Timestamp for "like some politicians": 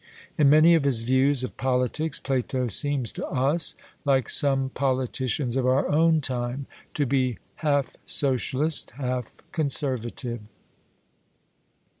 4.03-5.55